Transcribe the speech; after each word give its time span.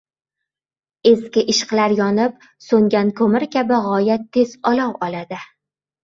•Eski 1.09 1.41
ishqlar 1.51 1.93
yonib, 1.99 2.47
so‘ngan 2.67 3.11
ko‘mir 3.19 3.45
kabi 3.57 3.77
g‘oyat 3.89 4.25
tez 4.39 4.55
olov 4.71 4.97
oladi. 5.09 5.39